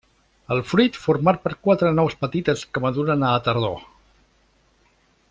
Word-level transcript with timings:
El 0.53 0.61
fruit 0.69 0.97
format 1.01 1.37
per 1.43 1.51
quatre 1.67 1.91
nous 1.99 2.17
petites 2.23 2.65
que 2.77 2.83
maduren 2.87 3.21
a 3.29 3.37
la 3.37 3.45
tardor. 3.51 3.87